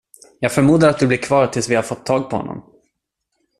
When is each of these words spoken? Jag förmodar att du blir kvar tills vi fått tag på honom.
Jag 0.39 0.51
förmodar 0.53 0.89
att 0.89 0.99
du 0.99 1.07
blir 1.07 1.17
kvar 1.17 1.47
tills 1.47 1.69
vi 1.69 1.81
fått 1.81 2.05
tag 2.05 2.29
på 2.29 2.35
honom. 2.37 2.73